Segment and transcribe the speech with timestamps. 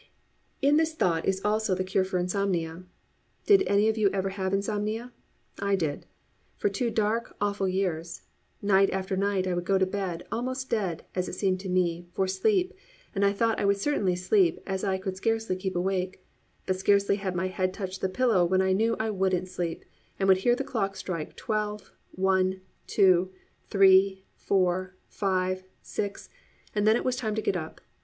[0.63, 2.85] In this thought is also the cure for insomnia.
[3.45, 5.13] Did any of you ever have insomnia?
[5.59, 6.07] I did.
[6.57, 8.23] For two dark, awful years.
[8.63, 12.07] Night after night, I would go to bed, almost dead, as it seemed to me,
[12.13, 12.73] for sleep,
[13.13, 16.25] and I thought I would certainly sleep as I could scarcely keep awake;
[16.65, 19.85] but scarcely had my head touched the pillow when I knew I wouldn't sleep
[20.17, 23.29] and I would hear the clock strike twelve, one, two,
[23.69, 26.27] three, four, five, six,
[26.73, 27.81] and then it was time to get up.